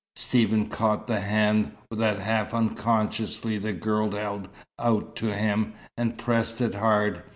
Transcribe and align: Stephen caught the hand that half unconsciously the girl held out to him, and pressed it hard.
Stephen 0.15 0.67
caught 0.67 1.05
the 1.05 1.19
hand 1.19 1.73
that 1.91 2.17
half 2.17 2.55
unconsciously 2.55 3.59
the 3.59 3.71
girl 3.71 4.09
held 4.13 4.49
out 4.79 5.15
to 5.15 5.31
him, 5.31 5.73
and 5.95 6.17
pressed 6.17 6.59
it 6.59 6.73
hard. 6.73 7.21